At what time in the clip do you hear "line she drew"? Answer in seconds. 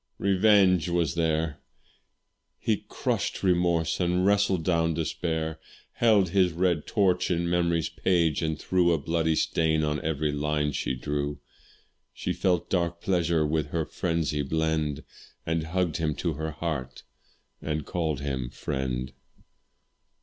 10.31-11.39